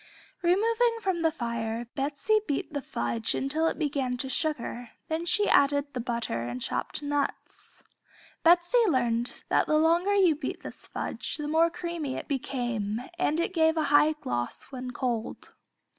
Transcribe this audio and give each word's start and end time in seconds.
Removing 0.41 0.97
from 0.99 1.21
the 1.21 1.29
fire, 1.31 1.85
Betsey 1.93 2.39
beat 2.47 2.73
the 2.73 2.81
fudge 2.81 3.35
until 3.35 3.67
it 3.67 3.77
began 3.77 4.17
to 4.17 4.29
sugar, 4.29 4.89
then 5.09 5.27
she 5.27 5.47
added 5.47 5.93
the 5.93 5.99
butter 5.99 6.41
and 6.47 6.59
chopped 6.59 7.03
nuts. 7.03 7.83
Betsey 8.41 8.83
learned 8.87 9.43
that 9.49 9.67
the 9.67 9.77
longer 9.77 10.15
you 10.15 10.33
beat 10.33 10.63
this 10.63 10.87
fudge 10.87 11.37
the 11.37 11.47
more 11.47 11.69
creamy 11.69 12.15
it 12.15 12.27
became 12.27 12.99
and 13.19 13.39
it 13.39 13.53
gave 13.53 13.77
a 13.77 13.83
high 13.93 14.13
gloss 14.13 14.63
when 14.71 14.89
cold. 14.89 15.53